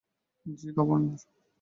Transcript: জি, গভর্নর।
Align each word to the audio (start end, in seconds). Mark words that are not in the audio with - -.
জি, 0.45 0.67
গভর্নর। 0.77 1.19